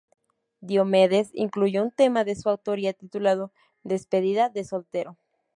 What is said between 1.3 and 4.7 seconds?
incluyó un tema de su autoría titulado "Despedida de